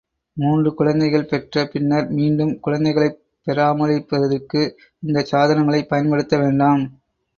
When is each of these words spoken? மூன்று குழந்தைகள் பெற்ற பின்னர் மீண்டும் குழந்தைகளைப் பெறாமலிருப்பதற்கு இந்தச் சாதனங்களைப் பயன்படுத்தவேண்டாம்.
மூன்று 0.37 0.73
குழந்தைகள் 0.73 1.25
பெற்ற 1.25 1.65
பின்னர் 1.65 2.07
மீண்டும் 2.11 2.59
குழந்தைகளைப் 2.59 3.19
பெறாமலிருப்பதற்கு 3.47 4.63
இந்தச் 5.03 5.31
சாதனங்களைப் 5.31 5.91
பயன்படுத்தவேண்டாம். 5.91 6.83